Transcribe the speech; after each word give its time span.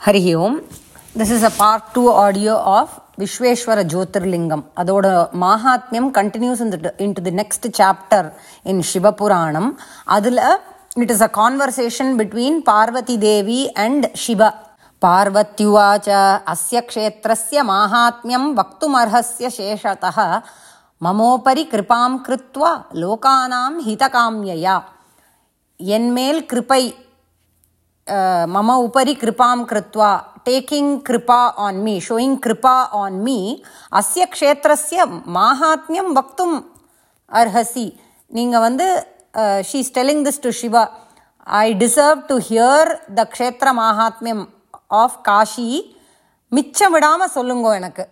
Hari 0.00 0.20
Om 0.36 0.54
this 1.14 1.32
is 1.34 1.44
a 1.44 1.50
part 1.56 1.88
two 1.94 2.02
audio 2.18 2.52
of 2.74 2.92
Vishweshwara 3.18 3.80
Jyotirlingam 3.90 4.62
அதோட 4.80 5.06
மாஹாத்மியம் 5.42 6.08
continues 6.18 6.62
இந்த 6.66 6.92
into 7.12 7.22
the 7.26 7.32
next 7.40 7.66
chapter 7.78 8.28
in 8.66 8.80
Shivapuranam 8.90 9.68
அதில் 10.08 10.40
it 10.96 11.12
is 11.16 11.24
a 11.28 11.30
conversation 11.34 12.12
between 12.20 12.58
Parvati 12.68 13.16
Devi 13.26 13.60
and 13.84 14.06
Shiva 14.22 14.48
பார்வத்யுவாச்ச 15.02 16.08
அஸ்ய 16.46 16.82
க்ஷேத்திரஸ்ய 16.88 17.66
மாஹாத்மியம் 17.70 18.48
வக்துமர்ஹஸ்ய 18.58 19.50
சேஷதः 19.56 20.18
மமோபரி 21.00 21.66
கிருபாம் 21.70 22.18
கிருத்வா 22.24 22.72
லோகானாம் 23.00 23.78
ஹிதகாம்யயா 23.86 24.78
என்மேல் 25.80 26.42
கிருப்பை 26.50 26.82
मम 28.06 28.70
उपरि 28.86 29.14
upari 29.14 29.66
कृत्वा 29.70 30.10
டேக்கிங் 30.46 30.92
கிருபா 31.06 31.40
ஆன் 31.64 31.78
on 31.86 31.96
ஷோயிங் 32.06 32.36
கிருபா 32.44 32.74
ஆன் 33.00 33.16
on 33.16 33.24
me 33.26 33.38
க்ஷேத்திரஸ்ய 34.34 35.00
மாஹாத்மியம் 35.36 36.10
வக்தும் 36.18 36.56
அர்ஹசி 37.40 37.84
நீங்கள் 38.36 38.64
வந்து 38.66 38.86
she 39.68 39.78
is 39.84 39.92
telling 39.98 40.24
this 40.28 40.42
to 40.46 40.50
Shiva 40.60 40.84
I 41.46 41.66
deserve 41.84 42.20
to 42.30 42.36
hear 42.48 42.90
the 43.18 43.28
க்ஷேத்திர 43.34 43.68
மாஹாத்மியம் 43.82 44.42
ஆஃப் 45.02 45.18
காஷி 45.28 45.68
மிச்சம் 46.52 46.94
விடாமல் 46.96 47.34
சொல்லுங்கோ 47.36 47.72
எனக்கு. 47.80 48.04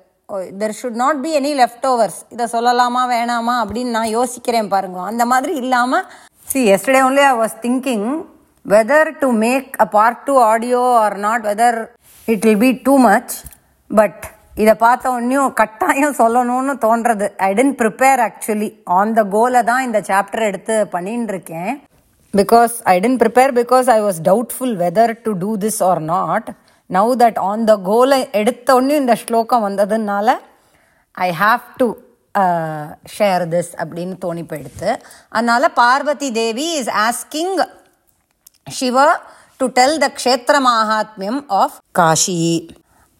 There 0.62 0.78
should 0.80 0.98
not 1.04 1.20
be 1.26 1.30
any 1.40 1.52
left 1.62 1.86
overs 1.92 2.20
இதை 2.34 2.46
சொல்லலாமா 2.56 3.04
வேணாமா 3.16 3.54
அப்படின்னு 3.64 3.96
நான் 3.98 4.14
யோசிக்கிறேன் 4.18 4.72
பாருங்க. 4.74 4.98
அந்த 5.12 5.24
மாதிரி 5.32 5.54
இல்லாமல் 5.64 6.04
சி 6.50 6.60
yesterday 6.76 7.00
only 7.10 7.24
I 7.32 7.36
was 7.42 7.56
thinking 7.66 8.08
whether 8.72 9.02
to 9.20 9.28
make 9.44 9.68
a 9.84 9.86
part 9.94 10.16
2 10.26 10.36
audio 10.48 10.80
or 11.04 11.12
not 11.26 11.40
whether 11.48 11.72
it 12.28 12.40
will 12.46 12.60
be 12.66 12.70
too 12.88 12.98
much. 13.08 13.30
But 13.90 14.24
இதை 14.62 14.72
பார்த்த 14.82 15.12
உடனேயும் 15.16 15.52
கட்டாயம் 15.60 16.16
சொல்லணும்னு 16.20 16.72
தோன்றது. 16.84 17.26
I 17.46 17.50
tend 17.58 17.76
prepare 17.82 18.20
actually 18.26 18.68
on 18.98 19.14
the 19.18 19.22
கோலை 19.34 19.60
தான் 19.70 19.84
இந்த 19.86 20.00
சாப்டர் 20.08 20.44
எடுத்து 20.48 20.74
பண்ணின்னு 20.94 21.32
இருக்கேன். 21.34 21.70
Because 22.34 22.74
I 22.92 22.96
tend 23.04 23.20
prepare 23.22 23.52
because 23.60 23.86
I 23.96 23.98
was 24.06 24.18
doubtful 24.30 24.74
whether 24.84 25.14
to 25.26 25.32
do 25.44 25.52
this 25.64 25.80
or 25.90 26.02
not 26.14 26.50
now 26.90 27.14
that 27.22 27.40
on 27.50 27.64
the 27.70 27.76
கோலை 27.90 28.20
எடுத்த 28.40 28.76
உடனே 28.78 28.98
இந்த 29.04 29.16
ஸ்லோகம் 29.24 29.66
வந்ததுனால 29.68 30.36
I 31.14 31.30
have 31.42 31.64
to 31.80 31.88
share 33.16 33.44
this 33.54 33.72
அப்படின்னு 33.82 34.14
தோணி 34.24 34.42
போயிடுத்து 34.50 34.90
அதனால் 35.36 35.74
Parvati 35.80 36.28
Devi 36.42 36.66
is 36.80 36.92
asking 37.06 37.54
Shiva 38.78 39.08
to 39.60 39.66
tell 39.78 39.96
the 40.04 40.08
க்ஷேத்திர 40.18 40.56
மகாத்மியம் 40.66 41.40
ஆஃப் 41.60 41.78
காஷி 41.98 42.36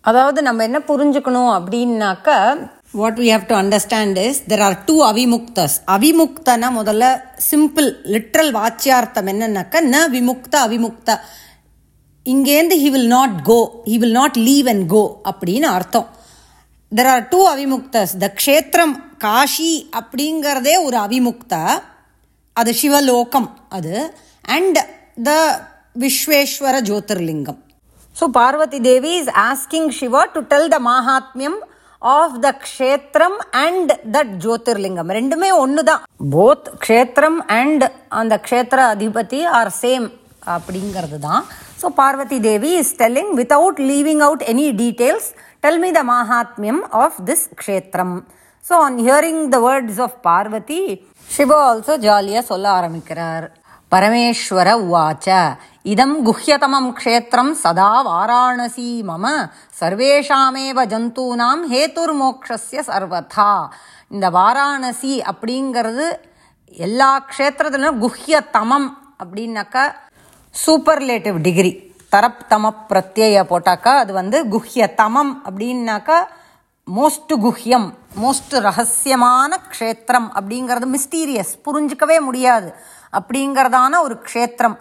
அதாவது 0.04 0.40
நம்ம 0.48 0.62
என்ன 0.68 0.78
புரிஞ்சுக்கணும் 0.90 1.52
அப்படின்னாக்க 1.56 2.28
what 3.00 3.18
we 3.22 3.28
have 3.34 3.46
to 3.48 3.54
understand 3.62 4.18
is 4.26 4.38
there 4.50 4.62
are 4.66 4.76
two 4.84 4.96
அவிமுக்தஸ் 5.08 5.76
அவிமுக்தனா 5.94 6.68
முதல்ல 6.78 7.04
சிம்பிள் 7.50 7.88
லிட்ரல் 8.14 8.52
வாச்சியார்த்தம் 8.58 9.28
என்னன்னாக்க 9.32 9.82
ந 9.94 10.04
விமுக்த 10.14 10.54
அவிமுக்த. 10.66 11.18
இங்கேருந்து 12.26 12.76
he 12.84 12.88
will 12.94 13.10
not 13.16 13.36
go 13.50 13.58
he 13.90 13.96
will 14.02 14.16
not 14.20 14.38
leave 14.48 14.68
and 14.72 14.86
go 14.94 15.02
அப்படின்னு 15.30 15.68
அர்த்தம். 15.76 16.08
தெர் 16.92 17.10
ஆர் 17.14 17.26
டூ 17.32 17.40
அவிமுக்தஸ் 17.54 18.14
த 18.24 18.28
க்ஷேத்திரம் 18.40 18.94
காஷி 19.24 19.72
அப்படிங்கிறதே 20.00 20.74
ஒரு 20.86 20.98
அவிமுக்த 21.06 21.54
அது 22.56 22.72
சிவலோகம் 22.80 23.50
அது. 23.78 23.94
And 24.56 24.78
the 25.18 25.30
Vishweshwara 26.02 26.74
Jyotirlingam 26.88 27.58
so 28.16 28.26
Parvati 28.34 28.78
Devi 28.82 29.12
is 29.16 29.32
asking 29.42 29.90
Shiva 29.96 30.22
to 30.32 30.40
tell 30.50 30.68
the 30.68 30.78
Mahatmyam 30.84 31.54
of 32.02 32.36
the 32.40 32.48
க்ஷேத்திரம் 32.64 33.36
அண்ட் 33.62 33.92
தட் 34.14 34.34
ஜோதிர்லிங்கம் 34.38 35.10
ரெண்டுமே 35.10 35.50
ஒன்று 35.56 35.82
தான் 35.84 36.02
போத் 36.32 36.68
க்ஷேத்திரம் 36.84 37.38
அண்ட் 37.56 37.84
அந்த 38.14 38.34
க்ஷேத்திர 38.44 38.80
அதிபதி 38.92 39.40
ஆர் 39.52 39.72
சேம் 39.80 40.06
அப்படிங்கிறது 40.48 41.18
தான் 41.20 41.42
so 41.80 41.88
Parvati 41.96 42.38
Devi 42.46 42.72
is 42.78 42.94
telling 42.98 43.32
without 43.40 43.80
leaving 43.90 44.22
out 44.28 44.44
any 44.52 44.66
details 44.78 45.28
tell 45.64 45.80
me 45.80 45.90
the 45.92 46.02
மாஹாத்மியம் 46.08 46.82
of 47.02 47.20
this 47.24 47.46
க்ஷேத்திரம் 47.62 48.16
so 48.64 48.76
on 48.84 48.98
hearing 49.02 49.44
the 49.50 49.58
words 49.66 50.00
of 50.06 50.16
Parvati 50.24 50.82
Shiva 51.28 51.60
also 51.68 51.96
ஜாலியாக 52.04 52.44
சொல்ல 52.46 52.68
ஆரம்பிக்கிறார் 52.70 53.46
பரமேஸ்வர 53.92 54.68
உவாச்ச. 54.86 55.28
இதம் 55.82 56.16
குஹ்யதமம் 56.26 56.88
க்ஷேத்திரம் 56.98 57.52
சதா 57.52 57.92
வாராணசி 58.08 58.88
மம. 59.10 59.50
சர்வேஷாமேவ 59.80 60.78
ஜந்தூனாம் 60.92 61.62
ஹேத்துர் 61.72 62.14
மோக்ஷஸ்ய 62.22 62.82
சர்வதா. 62.86 63.68
இந்த 64.08 64.30
வாராணசி 64.30 65.14
அப்படிங்கிறது 65.30 66.06
எல்லா 66.66 67.24
க்ஷேத்திரத்திலும் 67.30 68.00
குஹ்யதமம் 68.04 68.88
அப்படின்னாக்கா 69.22 69.84
சூப்பர்லேட்டிவ் 70.66 71.38
டிகிரி. 71.40 71.72
தரப்தம 72.12 72.74
பிரத்யய 72.88 73.38
போட்டாக்கா 73.52 73.92
அது 74.02 74.12
வந்து 74.12 74.44
குஹ்யதமம் 74.44 75.32
அப்படின்னாக்கா 75.48 76.18
மோஸ்ட் 76.96 77.32
குஹ்யம் 77.44 77.88
மோஸ்ட் 78.22 78.54
ரகசியமான 78.66 79.50
க்ஷேத்திரம் 79.72 80.28
அப்படிங்கிறது 80.38 80.86
மிஸ்டீரியஸ் 80.94 81.52
புரிஞ்சிக்கவே 81.64 82.20
முடியாது. 82.20 82.74
அப்படிங்கிறதான 83.16 84.00
ஒரு 84.06 84.16
க்ஷேத்திரம். 84.26 84.76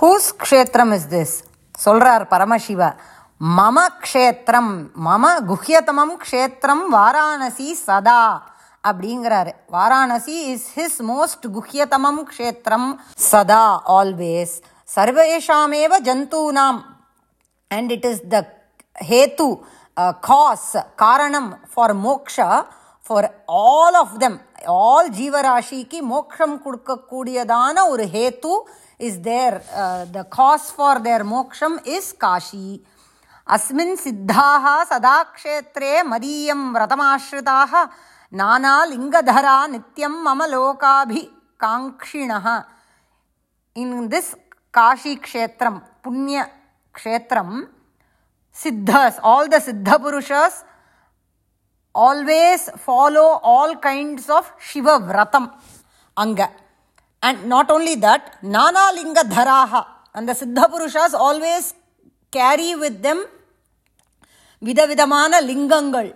ஹூஸ் 0.00 0.30
க்ஷேத்திரம் 0.44 0.92
இஸ் 0.98 1.08
திஸ் 1.14 1.34
சொல்கிறார் 1.84 2.24
பரமசிவ. 2.32 2.80
மம 3.58 3.78
க்ஷேத்திரம் 4.04 4.72
மம 5.06 5.24
குஹ்யதமம் 5.50 6.14
க்ஷேத்திரம் 6.24 6.82
வாராணசி 6.96 7.68
சதா 7.86 8.22
அப்படிங்கிறாரு. 8.88 9.52
வாராணசி 9.74 10.36
இஸ் 10.52 10.68
ஹிஸ் 10.76 11.00
மோஸ்ட் 11.10 11.46
குஹ்யதமம் 11.56 12.20
க்ஷேத்திரம் 12.30 12.88
சதா 13.30 13.66
ஆல்வேஸ் 13.98 14.54
சர்வேஷாமேவ 14.88 15.92
ஜந்தூனாம். 16.08 16.80
அண்ட் 17.70 17.92
இட் 17.96 18.08
இஸ் 18.12 18.22
த 18.34 18.38
ஹேத்து 19.10 19.48
காஸ் 20.28 20.70
காரணம் 21.02 21.50
for 21.72 21.94
moksha 22.06 22.48
for 23.06 23.28
all 23.62 23.96
of 24.02 24.16
them 24.24 24.38
all 24.84 25.10
ஜீவராசிக்கு 25.10 25.98
மோக்ஷம் 26.06 26.56
கொடுக்கக்கூடியதான 26.64 27.76
ஒரு 27.88 28.04
ஹேத்து 28.14 28.54
is 29.00 29.20
there 29.22 29.56
the 30.12 30.22
cause 30.28 30.68
for 30.76 31.02
there 31.02 31.24
மோக்ஷம் 31.26 31.76
இஸ் 31.96 32.10
காஷி 32.16 32.66
அஸ்மின் 33.48 33.96
சித்தாக 33.96 34.64
சதா 34.90 35.18
க்ஷேத்ரே 35.36 35.94
மதீயம் 36.10 36.66
விரதமாஸ்ரிதாக 36.74 37.72
நானாலிங்கதரா 38.32 39.58
நித்யம் 39.72 40.18
மம 40.26 40.46
லோகாபி 40.48 41.22
காங்கிண 41.60 42.32
இன் 43.76 43.96
திஸ் 44.08 44.32
காஷி 44.74 45.14
க்ஷேத்திரம் 45.26 45.80
புண்ணிய 46.02 46.40
க்ஷேத்திரம் 46.94 47.56
சித்தஸ் 48.56 49.18
ஆல் 49.24 49.48
த 49.48 49.58
சித்த 49.60 49.98
புருஷஸ் 49.98 50.58
always 51.94 52.66
follow 52.82 53.26
all 53.52 53.76
kinds 53.78 54.30
of 54.30 54.50
Shiva 54.70 54.96
விரதம் 55.00 55.48
அங்கே 56.16 56.46
அண்ட் 57.22 57.42
நாட் 57.44 57.70
ஓன்லி 57.72 57.94
தட் 58.06 58.26
நானாலிங்க 58.54 59.20
தராக 59.34 59.82
அந்த 60.14 60.30
சித்த 60.34 60.66
புருஷாஸ் 60.72 61.16
ஆல்வேஸ் 61.26 61.68
கேரி 62.32 62.70
வித் 62.74 63.00
தெம் 63.00 63.22
விதவிதமான 64.62 65.40
லிங்கங்கள் 65.42 66.10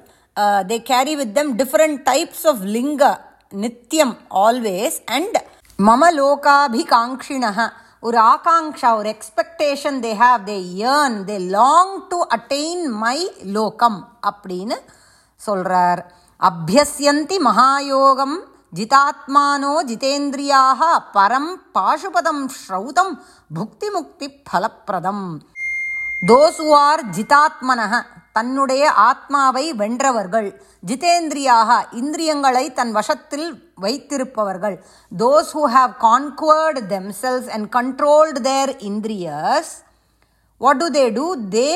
they 0.66 0.76
carry 0.82 1.14
with 1.16 1.34
them 1.34 1.52
different 1.56 1.98
types 2.06 2.44
of 2.46 2.62
லிங்க 2.76 3.04
நித்தியம் 3.52 4.14
ஆல்வேஸ் 4.44 4.96
அண்ட் 5.16 5.36
மம 5.78 6.04
லோகாபிகாங்ஷிணக 6.18 7.60
ஒரு 8.02 8.18
ஆகாங்ஷா 8.32 8.90
ஒரு 8.98 9.08
expectation 9.08 9.96
they 10.02 10.12
have 10.16 10.40
they 10.46 10.56
earn 10.90 11.16
they 11.28 11.36
long 11.50 11.94
to 12.08 12.18
attain 12.36 12.84
my 13.02 13.18
லோகம் 13.52 13.98
அப்படின்னு 14.26 14.76
சொல்றார். 15.46 16.00
அபியசியந்தி 16.40 17.36
மகாயோகம் 17.48 18.36
ஜிதாத்மானோ 18.78 19.74
ஜிதேந்திரியாக 19.90 20.80
பரம் 21.16 21.52
பாசுபதம் 21.76 22.44
ஸ்ரௌதம் 22.56 23.12
புக்தி 23.56 23.88
முக்தி 23.96 24.26
பலப்பிரதம் 24.48 25.26
தோசுவார் 26.22 27.02
ஜிதாத்மனக 27.16 27.94
தன்னுடைய 28.36 28.84
ஆத்மாவை 29.08 29.64
வென்றவர்கள். 29.80 30.48
ஜிதேந்திரியாக 30.88 31.70
இந்திரியங்களை 32.00 32.64
தன் 32.78 32.92
வசத்தில் 32.96 33.46
வைத்திருப்பவர்கள். 33.84 34.76
Those 35.22 35.52
who 35.56 35.62
have 35.76 35.92
conquered 36.06 36.82
themselves 36.92 37.48
and 37.56 37.68
controlled 37.76 38.42
their 38.48 38.72
இந்திரியஸ் 38.90 39.72
what 40.60 40.80
do 40.82 40.88
they 40.98 41.04
do 41.18 41.26
they 41.56 41.70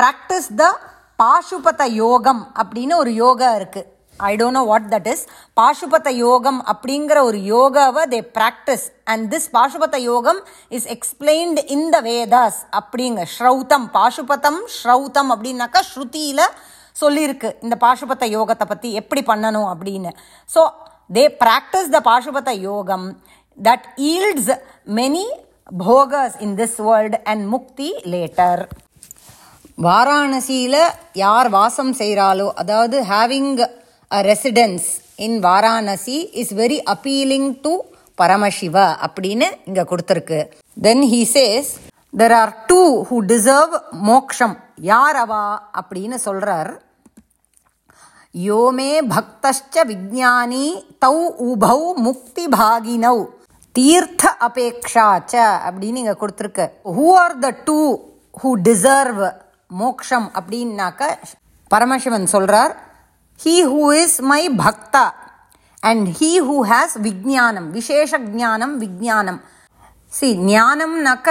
practice 0.00 0.50
the 0.62 0.64
பாசுபத 1.18 1.82
யோகம் 2.02 2.42
அப்படின்னு 2.62 2.94
ஒரு 3.02 3.12
யோகா 3.24 3.50
இருக்குது 3.58 3.90
I 4.20 4.32
don't 4.40 4.56
know 4.58 4.62
what 4.70 4.88
that 4.92 5.08
is 5.12 5.22
பாசுபத 5.60 6.08
யோகம் 6.24 6.58
அப்படிங்கிற 6.72 7.18
ஒரு 7.28 7.38
யோகாவை 7.54 8.02
தே 8.12 8.20
ப்ராக்டிஸ் 8.36 8.84
அண்ட் 9.12 9.24
திஸ் 9.32 9.48
பாசுபத 9.56 9.96
யோகம் 10.10 10.40
is 10.76 10.86
explained 10.96 11.62
in 11.76 11.88
the 11.94 12.00
Vedas 12.08 12.60
அப்படிங்க. 12.80 13.22
ஸ்ரௌதம் 13.36 13.86
பாசுபதம் 13.96 14.60
ஸ்ரௌதம் 14.78 15.32
அப்படின்னாக்கா 15.34 15.82
ஸ்ருதியில் 15.90 16.44
சொல்லியிருக்கு 16.96 17.48
இந்த 17.64 17.76
பாசுபத 17.84 18.24
யோகத்தை 18.36 18.68
பற்றி 18.72 18.90
எப்படி 19.00 19.24
பண்ணணும் 19.30 19.68
அப்படின்னு. 19.72 20.12
ஸோ 20.50 20.62
தே 21.10 21.24
ப்ராக்டிஸ் 21.42 21.90
த 21.96 22.00
பாசுபத 22.10 22.52
யோகம் 22.68 23.06
தட் 23.58 23.86
ஈல்ட்ஸ் 24.12 24.52
மெனி 25.00 25.26
போகஸ் 25.84 26.38
இன் 26.46 26.56
திஸ் 26.62 26.78
வேர்ல்ட் 26.88 27.18
அண்ட் 27.32 27.44
முக்தி 27.54 27.90
லேட்டர் 28.14 28.62
வாராணசியில் 29.78 30.80
யார் 31.12 31.48
வாசம் 31.48 31.94
செய்கிறாளோ 32.00 32.46
அதாவது 32.62 32.96
having 33.02 33.50
a 34.10 34.20
residence 34.28 34.86
in 35.26 35.36
Varanasi 35.46 36.18
is 36.42 36.52
very 36.60 36.78
appealing 36.92 37.48
to 37.64 37.72
Paramashiva 38.20 38.76
அப்படின்னு 39.06 39.46
இங்கே 39.68 39.84
கொடுத்துருக்கு. 39.90 40.40
Then 40.86 41.02
he 41.12 41.20
says 41.34 41.70
there 42.14 42.34
are 42.40 42.54
two 42.70 42.80
who 43.08 43.16
deserve 43.32 43.74
மோக்ஷம். 44.10 44.56
யார் 44.92 45.16
அவா? 45.16 45.44
அப்படின்னு 45.80 46.18
சொல்கிறார் 46.26 46.72
யோமே 48.34 48.92
பக்தஷ்ட 49.14 49.84
விஜானி 49.90 50.66
தௌ 51.04 51.16
உபௌ 51.50 51.80
முக்தி 52.06 52.44
பாகினௌ. 52.58 53.18
தீர்த்த 53.72 54.36
அபேக்ஷாச்ச 54.48 55.34
அப்படின்னு 55.68 56.02
இங்கே 56.02 56.16
கொடுத்துருக்கு. 56.22 56.66
Who 56.96 57.06
are 57.24 57.38
the 57.38 57.50
two 57.68 57.80
who 58.42 58.50
deserve 58.68 59.24
மோக்ஷம் 59.74 60.28
அப்படின்னாக்க 60.34 61.02
பரமசிவன் 61.70 62.26
சொல்கிறார் 62.26 62.72
ஹீ 63.40 63.56
ஹூ 63.70 63.84
இஸ் 64.02 64.16
மை 64.30 64.42
பக்தா 64.58 65.06
அண்ட் 65.82 66.06
ஹீ 66.18 66.30
ஹூ 66.46 66.56
ஹேஸ் 66.70 66.94
விஜானம் 67.06 67.68
விசேஷ 67.72 68.18
ஜானம் 68.34 68.74
விஜானம் 68.78 69.40
சி 70.12 70.28
ஞானம்னாக்க 70.48 71.30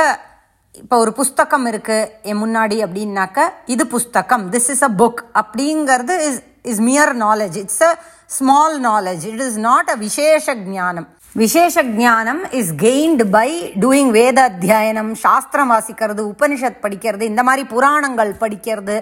இப்போ 0.75 0.95
ஒரு 0.97 1.11
புஸ்தகம் 1.11 1.65
இருக்குது 1.65 2.09
என் 2.23 2.41
முன்னாடி 2.41 2.77
அப்படின்னாக்க 2.85 3.39
இது 3.65 3.83
புஸ்தகம் 3.87 4.43
திஸ் 4.49 4.69
இஸ் 4.69 4.83
அ 4.83 4.91
புக் 5.01 5.21
அப்படிங்கிறது 5.41 6.15
is 6.27 6.39
is 6.63 6.81
mere 6.81 7.11
knowledge 7.19 7.57
it's 7.61 7.83
a 7.83 7.91
small 8.37 8.75
knowledge 8.87 9.23
it 9.31 9.43
is 9.47 9.59
not 9.67 9.89
a 9.89 9.97
விசேஷ 9.97 10.55
ஜானம் 10.65 11.07
விசேஷ 11.35 11.75
ஜானம் 11.93 12.41
இஸ் 12.53 12.71
கெயின்டு 12.81 13.25
பை 13.35 13.47
டூயிங் 13.83 14.11
வேத 14.11 14.39
அத்தியாயனம் 14.49 15.09
சாஸ்திரம் 15.21 15.71
வாசிக்கிறது 15.73 16.21
உபனிஷத் 16.23 16.83
படிக்கிறது 16.83 17.23
இந்த 17.23 17.41
மாதிரி 17.43 17.63
புராணங்கள் 17.71 18.31
படிக்கிறது 18.41 18.97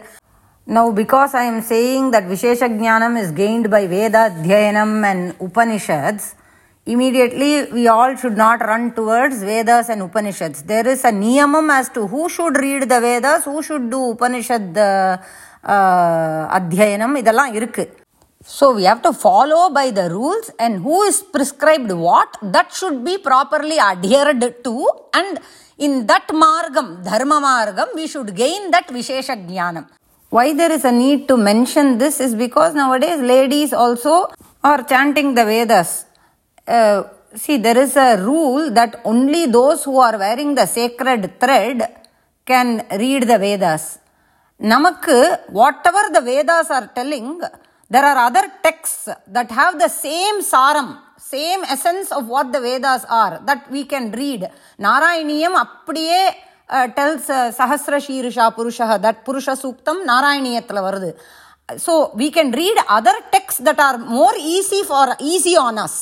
no 0.67 0.83
because 0.99 1.33
I 1.35 1.43
am 1.45 1.63
saying 1.71 2.07
that 2.13 2.29
விசேஷ 2.29 2.69
ஜானம் 2.77 3.17
இஸ் 3.21 3.33
கெயின்டு 3.33 3.71
பை 3.75 3.83
வேத 3.87 4.15
அத்தியனம் 4.23 4.95
and 5.03 5.27
Upanishads 5.47 6.29
immediately 6.87 7.51
we 7.73 7.83
all 7.95 8.17
should 8.21 8.41
not 8.43 8.63
run 8.71 8.89
towards 8.95 9.41
Vedas 9.49 9.91
and 9.93 10.05
Upanishads 10.09 10.63
there 10.65 10.89
is 10.93 11.05
a 11.05 11.13
நியமம் 11.19 11.71
as 11.77 11.91
to 11.97 12.03
who 12.13 12.23
should 12.35 12.59
read 12.65 12.87
the 12.89 12.99
Vedas 13.01 13.47
who 13.51 13.57
should 13.67 13.89
do 13.91 14.01
Upanishad 14.13 14.79
அத்தியனம் 16.51 17.17
இதெல்லாம் 17.17 17.53
இருக்குது 17.57 18.00
So 18.43 18.73
we 18.73 18.85
have 18.85 19.01
to 19.03 19.13
follow 19.13 19.69
by 19.69 19.91
the 19.91 20.09
rules 20.09 20.49
and 20.57 20.81
who 20.81 21.03
is 21.03 21.21
prescribed 21.21 21.91
what, 21.91 22.37
that 22.41 22.73
should 22.73 23.05
be 23.05 23.17
properly 23.19 23.77
adhered 23.79 24.63
to 24.63 24.89
and 25.13 25.39
in 25.77 26.07
that 26.07 26.27
margam, 26.29 27.03
dharma 27.03 27.39
margam, 27.39 27.93
we 27.95 28.07
should 28.07 28.35
gain 28.35 28.71
that 28.71 28.87
Vishesha 28.87 29.35
Jnanam. 29.47 29.87
Why 30.29 30.53
there 30.53 30.71
is 30.71 30.85
a 30.85 30.91
need 30.91 31.27
to 31.27 31.37
mention 31.37 31.97
this 31.97 32.19
is 32.19 32.33
because 32.35 32.73
nowadays 32.73 33.19
ladies 33.19 33.73
also 33.73 34.31
are 34.63 34.83
chanting 34.83 35.33
the 35.35 35.45
Vedas. 35.45 36.05
Uh, 36.67 37.03
see, 37.35 37.57
there 37.57 37.77
is 37.77 37.95
a 37.95 38.17
rule 38.17 38.71
that 38.71 39.01
only 39.05 39.45
those 39.45 39.83
who 39.83 39.99
are 39.99 40.17
wearing 40.17 40.55
the 40.55 40.65
sacred 40.65 41.39
thread 41.39 42.07
can 42.45 42.85
read 42.97 43.23
the 43.23 43.37
Vedas. 43.37 43.99
Namakku, 44.59 45.49
whatever 45.49 46.09
the 46.13 46.21
Vedas 46.21 46.69
are 46.71 46.87
telling, 46.87 47.41
there 47.93 48.05
are 48.05 48.19
other 48.27 48.45
texts 48.65 49.01
that 49.35 49.49
have 49.51 49.73
the 49.83 49.89
same 50.05 50.37
saram, 50.51 50.89
same 51.33 51.61
essence 51.75 52.09
of 52.11 52.23
what 52.33 52.47
the 52.55 52.61
Vedas 52.67 53.03
are 53.21 53.33
that 53.49 53.63
we 53.75 53.83
can 53.85 54.05
read. 54.21 54.41
Narayaniyam 54.87 55.53
அப்படியே 55.65 56.21
டெல்ஸ் 56.97 57.29
சஹசிர 57.57 57.95
ஷீருஷா 58.05 58.45
புருஷா 58.57 58.85
that 59.05 59.17
புருஷ 59.27 59.55
சூக்தம் 59.63 59.99
நாராயணியத்தில் 60.09 60.85
வருது 60.85 61.09
so 61.85 61.93
we 62.19 62.27
can 62.37 62.51
read 62.59 62.79
other 62.97 63.19
text 63.33 63.61
that 63.67 63.81
are 63.87 63.97
more 64.13 64.37
easy 64.55 64.79
for 64.89 65.11
easy 65.31 65.53
on 65.65 65.79
us 65.85 65.99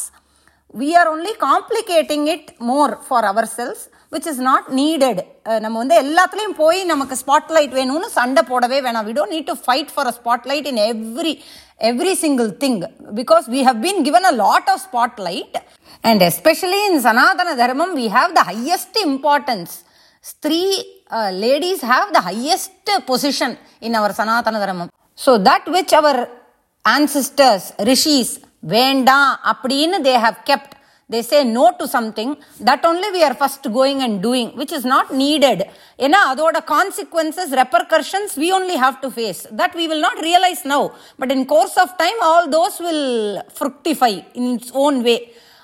we 0.81 0.89
are 0.99 1.09
only 1.13 1.33
complicating 1.47 2.27
it 2.35 2.49
more 2.71 2.93
for 3.07 3.27
ourselves 3.57 3.81
which 4.13 4.27
is 4.31 4.43
not 4.49 4.67
needed 4.81 5.21
நம்ம 5.63 5.75
வந்து 5.81 5.97
எல்லாத்துலேயும் 6.03 6.57
போய் 6.61 6.79
நமக்கு 6.91 7.17
spotlight 7.23 7.73
வேணும்னு 7.79 8.09
சண்டை 8.19 8.43
போடவே 8.51 8.79
வேணாம். 8.85 9.07
We 9.09 9.15
don't 9.17 9.35
need 9.37 9.49
to 9.51 9.57
fight 9.65 9.91
for 9.95 10.09
a 10.11 10.15
spotlight 10.19 10.69
in 10.73 10.81
every 10.91 11.33
every 11.79 12.15
single 12.15 12.49
thing 12.61 12.83
because 13.13 13.47
we 13.47 13.63
have 13.63 13.81
been 13.81 14.03
given 14.07 14.23
a 14.25 14.35
lot 14.43 14.67
of 14.73 14.79
spotlight 14.87 15.55
and 16.03 16.21
especially 16.21 16.81
in 16.89 16.95
sanatana 17.07 17.53
dharmam 17.61 17.91
we 18.01 18.07
have 18.17 18.33
the 18.39 18.45
highest 18.51 18.95
importance 19.09 19.83
Stree 20.21 20.83
uh, 21.09 21.31
ladies 21.31 21.81
have 21.81 22.11
the 22.13 22.21
highest 22.21 22.71
position 23.05 23.57
in 23.81 23.95
our 23.95 24.09
Sanatana 24.09 24.59
Dharmam. 24.65 24.89
So 25.15 25.37
that 25.37 25.65
which 25.67 25.93
our 25.93 26.29
ancestors, 26.85 27.73
rishis, 27.79 28.39
venda, 28.61 29.39
appadinu 29.45 30.03
they 30.03 30.13
have 30.13 30.43
kept, 30.45 30.75
they 31.09 31.21
say 31.23 31.43
no 31.49 31.71
to 31.71 31.87
something, 31.87 32.29
that 32.61 32.81
only 32.83 33.09
we 33.11 33.21
are 33.23 33.33
first 33.35 33.63
going 33.71 34.01
and 34.01 34.21
doing, 34.21 34.49
which 34.51 34.71
is 34.71 34.85
not 34.85 35.07
needed. 35.15 35.59
ஏன்னா 35.99 36.19
அதோட 36.31 36.57
consequences 36.71 37.53
repercussions 37.61 38.33
we 38.41 38.49
only 38.57 38.77
have 38.83 38.95
to 39.01 39.09
face 39.15 39.41
that 39.61 39.75
we 39.79 39.85
will 39.91 40.03
not 40.07 40.21
realise 40.27 40.63
now 40.73 40.85
but 41.21 41.33
in 41.35 41.45
course 41.53 41.77
of 41.83 41.93
time 42.03 42.19
all 42.29 42.47
those 42.57 42.77
will 42.85 43.05
fructify 43.57 44.11
in 44.39 44.49
its 44.53 44.73
own 44.85 44.99
way 45.07 45.15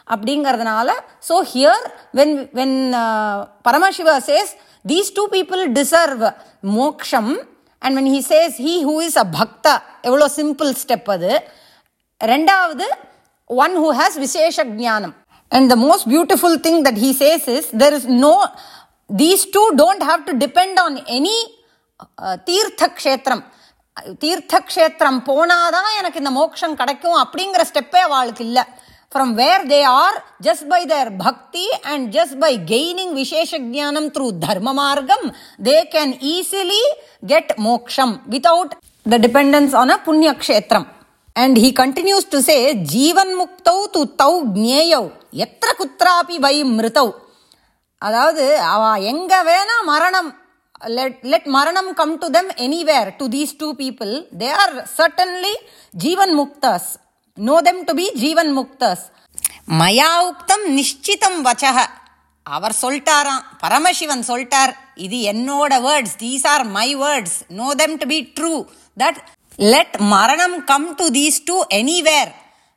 அப்படிங்கிறதுனால 0.07 0.89
so 1.29 1.37
here 1.53 1.85
when 2.19 2.35
when 2.59 2.77
Paramasiva 3.67 4.15
says 4.29 4.51
these 4.85 5.11
two 5.17 5.25
people 5.35 5.61
deserve 5.79 6.25
மோக்ஷம் 6.79 7.31
and 7.81 7.95
when 7.99 8.11
he 8.15 8.21
says 8.33 8.55
he 8.67 8.75
who 8.89 8.95
is 9.07 9.19
a 9.23 9.27
பக்தா 9.39 9.75
எவ்வளோ 10.09 10.27
simple 10.39 10.71
step 10.83 11.09
அது 11.15 11.31
ரெண்டாவது 12.21 12.87
one 13.49 13.73
who 13.81 13.89
has 13.99 14.17
விசேஷ 14.25 14.63
ஜானம் 14.77 15.15
and 15.57 15.69
the 15.73 15.77
most 15.85 16.07
beautiful 16.13 16.57
thing 16.67 16.79
that 16.87 17.01
he 17.03 17.11
says 17.23 17.47
is 17.57 17.69
there 17.81 17.95
is 17.99 18.07
no 18.25 18.35
these 19.09 19.43
two 19.57 19.63
don't 19.81 20.05
have 20.09 20.23
to 20.29 20.35
depend 20.45 20.79
on 20.85 20.97
any 21.17 21.37
தீர்த்த 22.49 22.87
க்ஷேத்திரம் 22.99 23.43
தீர்த்த 24.23 24.55
க்ஷேத்திரம் 24.69 25.19
போனாதான் 25.29 25.91
எனக்கு 25.99 26.21
இந்த 26.23 26.31
மோட்சம் 26.39 26.79
கிடைக்கும் 26.81 27.19
அப்படிங்கிற 27.25 27.63
ஸ்டெப்பே 27.71 28.01
அவளுக்கு 28.07 28.43
இல்லை 28.49 28.65
from 29.11 29.29
where 29.39 29.61
they 29.65 29.83
are 29.99 30.15
just 30.45 30.63
by 30.71 30.79
their 30.91 31.09
bhakti 31.21 31.67
and 31.91 32.11
just 32.15 32.33
by 32.41 32.49
gaining 32.71 33.11
vishesha 33.17 33.57
jnanam 33.65 34.05
through 34.15 34.31
dharma 34.43 34.71
margam 34.79 35.21
they 35.67 35.81
can 35.93 36.09
easily 36.33 36.83
get 37.25 37.47
moksham 37.67 38.11
without 38.33 38.71
the 39.05 39.19
dependence 39.25 39.73
on 39.81 39.93
a 39.95 39.99
punya 40.07 40.33
kshetram 40.41 40.85
and 41.35 41.57
he 41.61 41.69
continues 41.79 42.27
to 42.29 42.39
say 42.45 42.55
ஜீவன் 42.91 43.31
முக்தௌ 43.39 43.77
து 43.95 44.01
தௌ 44.21 44.33
ஜேயௌ 44.57 45.03
எத்திர 45.43 45.69
குத்ராபி 45.79 46.37
வை 46.45 46.55
மிருதௌ 46.69 47.07
அதாவது 48.01 48.43
அவ 48.69 48.83
எங்கே 49.11 49.39
வேணா 49.49 49.75
மரணம் 49.85 50.29
let 50.95 51.19
let 51.23 51.49
மரணம் 51.55 51.91
come 51.99 52.13
to 52.21 52.27
them 52.29 52.51
anywhere 52.65 53.09
to 53.19 53.25
these 53.35 53.53
two 53.61 53.67
people 53.81 54.13
they 54.41 54.49
are 54.59 54.73
certainly 54.95 55.53
ஜீவன் 55.97 56.33
முக்தஸ் 56.39 56.89
நோ 57.37 57.57
தெம் 57.67 57.83
டு 57.87 57.95
பி 57.99 58.07
ஜீவன் 58.23 58.51
முக்தஸ் 58.53 59.05
மயா 59.79 60.09
உக்தம் 60.29 60.65
நிஷ்டிதம் 60.75 61.39
வச்சக 61.47 61.77
அவர் 62.45 62.75
சொல்லிட்டாராம் 62.81 63.45
பரமசிவன் 63.61 64.25
சொல்லிட்டார் 64.27 64.73
இது 65.05 65.17
என்னோட 65.31 65.73
words 65.81 66.17
these 66.19 66.45
are 66.47 66.65
my 66.75 66.89
words 66.99 67.37
know 67.57 67.69
them 67.75 67.95
to 68.01 68.07
be 68.11 68.19
true 68.37 68.51
that 68.97 69.19
let 69.59 69.95
மரணம் 70.05 70.63
come 70.65 70.87
to 70.95 71.05
these 71.09 71.37
two 71.45 71.57
anywhere 71.73 72.31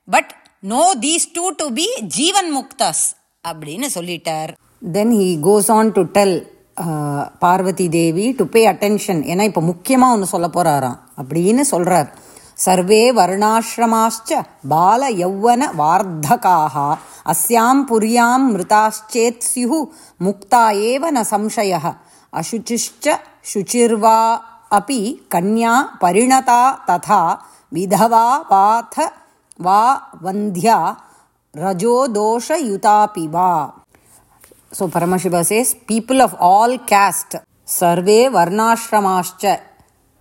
but 0.08 0.30
know 0.62 0.82
these 1.00 1.26
two 1.32 1.44
to 1.50 1.66
be 1.70 1.86
ஜீவன் 2.16 2.50
முக்தாஸ் 2.56 3.04
அப்படின்னு 3.44 3.86
சொல்லிட்டார். 3.94 4.50
Then 4.92 5.12
he 5.12 5.28
goes 5.40 5.70
on 5.70 5.92
to 5.92 6.02
tell 6.12 6.36
Parvati 7.38 7.88
Devi 7.88 8.26
to 8.32 8.44
pay 8.48 8.60
attention 8.66 9.20
ஏன்னா 9.24 9.42
இப்போ 9.42 9.60
முக்கியமாக 9.60 10.14
ஒன்று 10.14 10.26
சொல்ல 10.26 10.48
போகிறாராம் 10.48 10.98
அப்படின்னு 11.16 11.60
சொல்கிறார் 11.60 12.10
சர்வே 12.56 13.00
வருணாசிரமாச்ச 13.12 14.30
பால 14.68 15.10
யௌவன 15.22 15.70
வார்த்தகாக 15.76 16.76
அஸ்யாம் 17.26 17.82
புரியாம் 17.90 18.46
மிருதாச்சேத் 18.54 19.46
சியு 19.48 19.80
முக்தா 20.20 20.62
ஏவ 20.90 21.10
ந 21.10 21.22
சம்சய 21.30 21.80
அசுச்சிஷ்ட 22.32 23.16
சுச்சிர்வா 23.52 24.18
अपि 24.70 25.00
कन्या 25.32 25.80
परिणता 26.02 26.60
तथा 26.88 27.22
विधवा 27.72 28.26
पाथ 28.50 29.00
वा 29.64 29.82
वन्ध्या 30.22 30.78
रजोदोषयुतापि 31.54 33.26
वा। 33.34 33.50
So 34.78 34.86
Paramashiva 34.94 35.42
says 35.42 35.74
people 35.88 36.20
of 36.22 36.34
all 36.44 36.76
caste 36.90 37.36
survey 37.68 38.20
वर्णाश्रमाश्च, 38.34 39.44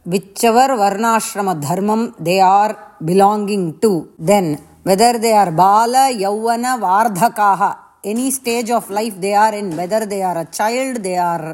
विच्चवर् 0.06 0.78
वर्णाश्रमधर्मं 0.80 2.06
they 2.28 2.40
are 2.40 2.74
belonging 3.08 3.74
to 3.82 3.92
then 4.30 4.56
whether 4.88 5.22
they 5.22 5.32
are 5.34 5.52
बाल, 5.56 5.96
यौवन, 6.22 6.66
वार्धकाः 6.80 7.62
any 8.10 8.32
stage 8.32 8.72
of 8.72 8.92
life 8.94 9.14
they 9.24 9.34
are 9.44 9.56
in 9.56 9.74
whether 9.80 10.06
they 10.12 10.22
are 10.30 10.38
a 10.38 10.44
child 10.58 10.98
they 11.04 11.16
are 11.32 11.46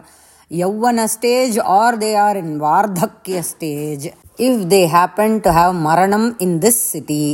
yauvana 0.61 1.05
stage 1.07 1.57
or 1.77 1.97
they 1.97 2.15
are 2.15 2.37
in 2.37 2.59
vardhakya 2.59 3.41
stage, 3.43 4.05
if 4.39 4.55
they 4.69 4.85
happen 4.87 5.41
to 5.41 5.51
have 5.51 5.73
maranam 5.77 6.23
in 6.39 6.59
this 6.59 6.77
city, 6.91 7.25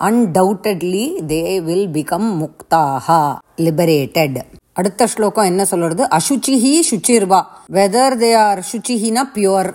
undoubtedly 0.00 1.20
they 1.22 1.60
will 1.60 1.86
become 1.98 2.26
muktaha, 2.42 3.22
liberated. 3.58 4.34
அடுத்த 4.78 5.06
ஸ்லோகம் 5.12 5.48
என்ன 5.50 5.62
சொல்றது 5.72 6.02
அசுச்சிஹி 6.16 6.72
சுச்சிர்வா 6.88 7.38
whether 7.76 8.14
they 8.22 8.30
are 8.44 8.60
சுச்சிஹினா 8.70 9.22
pure 9.34 9.70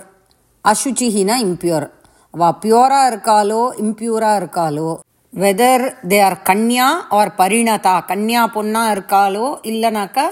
அசுச்சிஹினா 0.64 1.36
impure 1.46 1.86
அவ 2.34 2.50
பியூரா 2.64 3.00
இருக்காளோ 3.10 3.62
இம்பியூரா 3.84 4.32
இருக்காளோ 4.40 4.90
வெதர் 5.32 5.84
தே 6.10 6.18
ஆர் 6.26 6.38
கன்யா 6.50 6.88
ஆர் 7.18 7.32
பரிணதா 7.40 7.94
கன்யா 8.10 8.42
பொண்ணா 8.56 8.82
இருக்காளோ 8.94 9.46
இல்லைனாக்கா 9.70 10.26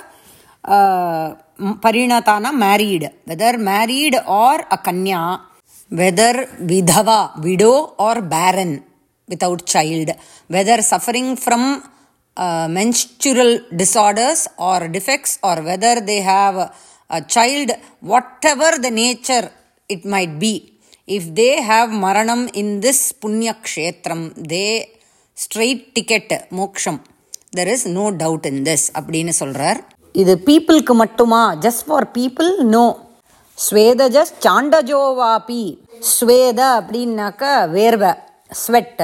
பரிணதானா 1.86 2.52
married 2.64 3.10
whether 3.28 3.60
married 3.70 4.22
or 4.44 4.64
a 4.68 4.80
Kanya 4.84 5.22
weather 5.92 6.42
விதவா 6.72 7.22
widow 7.46 7.76
or 8.08 8.24
barren 8.28 8.76
without 9.30 9.62
child 9.74 10.10
whether 10.50 10.78
suffering 10.90 11.30
from 11.44 11.62
uh, 12.38 12.68
menstrual 12.78 13.52
disorders 13.82 14.42
or 14.68 14.78
defects 14.96 15.34
or 15.42 15.56
whether 15.68 15.94
they 16.10 16.20
have 16.34 16.58
a 17.10 17.22
child 17.26 17.70
whatever 18.12 18.70
the 18.86 18.92
nature 19.04 19.46
it 19.90 20.04
might 20.06 20.34
be 20.40 20.54
if 21.08 21.24
they 21.40 21.54
have 21.62 21.90
maranam 22.04 22.42
in 22.62 22.68
this 22.86 23.00
punya 23.22 23.54
kshetram 23.66 24.22
they 24.52 24.70
straight 25.38 25.84
ticket 25.96 26.30
moksham 26.60 26.98
there 27.58 27.72
is 27.76 27.84
no 28.00 28.06
doubt 28.24 28.46
in 28.52 28.60
this 28.64 28.84
அப்படின்னு 29.00 29.34
சொல்றார் 29.40 29.82
இது 30.15 30.33
பீப்புளுக்கு 30.47 30.95
மட்டுமா? 30.95 31.43
Just 31.65 31.85
for 31.87 32.07
people 32.15 32.51
no 32.69 32.87
ஸ்வேதஜஸ் 33.59 34.33
சாண்டஜோவாபி 34.45 35.63
ஸ்வேத 36.11 36.61
அப்படின்னாக்க 36.79 37.45
வேர்வை 37.73 38.11
ஸ்வெட் 38.59 39.03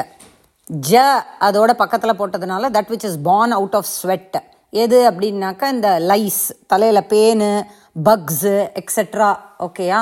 ஜ 0.84 1.00
அதோட 1.46 1.70
பக்கத்தில் 1.74 2.18
போட்டதுனால 2.18 2.70
that 2.70 2.90
which 2.92 3.06
is 3.08 3.18
born 3.22 3.54
out 3.56 3.74
of 3.74 3.88
sweat 3.94 4.36
எது 4.72 4.98
அப்படின்னாக்கா 5.10 5.66
இந்த 5.74 5.88
லைஸ் 6.10 6.42
தலையில் 6.66 7.08
பேனு 7.10 7.50
பக்ஸு 8.04 8.54
எக்ஸெட்ரா 8.80 9.30
ஓகேயா 9.60 10.00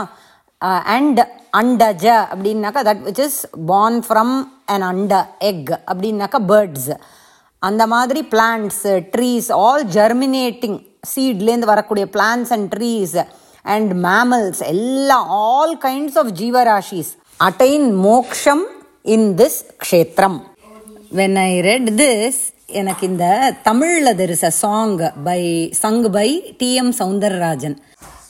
அண்ட் 0.94 1.21
அண்டஜ 1.56 2.04
அப்படின்னாக்கா 2.30 2.82
that 2.88 3.02
which 3.02 3.25
is 3.25 3.40
born 3.66 3.99
from 4.06 4.35
an 4.66 4.87
அண்ட 4.90 5.14
எக் 5.50 5.73
அப்படின்னாக்கா 5.88 6.40
பேர்ட்ஸ் 6.52 6.90
அந்த 7.69 7.83
மாதிரி 7.87 8.21
பிளான்ட்ஸு 8.31 8.92
ட்ரீஸ் 9.14 9.49
ஆல் 9.64 9.85
ஜெர்மினேட்டிங் 9.97 10.78
சீட்லேருந்து 11.11 11.69
வரக்கூடிய 11.73 12.04
plants 12.14 12.50
and 12.57 12.69
trees 12.75 13.16
and 13.75 13.92
mammals 14.07 14.62
எல்லாம் 14.75 15.26
ஆல் 15.28 15.75
கைண்ட்ஸ் 15.85 16.16
ஆஃப் 16.23 16.31
ஜீவராஷிஸ் 16.40 17.12
அட்டைன் 17.40 17.87
மோக்ஷம் 18.09 18.64
இன் 19.14 19.28
திஸ் 19.40 19.59
க்ஷேத்திரம். 19.85 20.38
வென் 21.19 21.38
ஐ 21.45 21.52
ரெட் 21.69 21.90
திஸ் 22.00 22.40
எனக்கு 22.81 23.04
இந்த 23.07 23.26
தமிழில் 23.69 24.16
there 24.21 24.33
is 24.37 24.45
a 24.45 24.52
song 24.62 24.97
by 25.25 25.40
sung 25.83 26.02
by 26.11 26.28
T 26.59 26.71
M 26.75 26.92
Soundararajan 26.99 27.76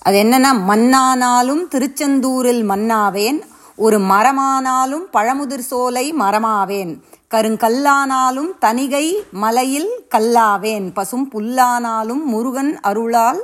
அது 0.07 0.17
என்னன்னா 0.23 0.53
மண்ணானாலும் 0.71 1.65
திருச்செந்தூரில் 1.75 2.63
மண்ணாவேன் 2.73 3.41
ஒரு 3.85 3.99
மரமானாலும் 4.13 5.05
பழமுதிர் 5.17 5.67
சோலை 5.71 6.07
மரமாவேன். 6.21 6.93
கருங்கல்லானாலும் 7.35 8.51
தனிகை 8.61 9.07
மலையில் 9.31 9.91
கல்லாவேன் 10.15 10.93
பசும் 10.93 11.27
புல்லானாலும் 11.35 12.25
முருகன் 12.25 12.81
அருளால் 12.81 13.41